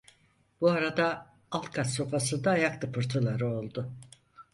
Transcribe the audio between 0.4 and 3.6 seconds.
Bu arada alt kat sofasında ayak tıpırtıları